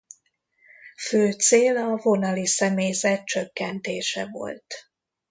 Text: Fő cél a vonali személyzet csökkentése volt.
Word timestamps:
Fő 0.99 1.31
cél 1.31 1.77
a 1.77 1.97
vonali 1.97 2.45
személyzet 2.45 3.23
csökkentése 3.25 4.25
volt. 4.31 4.89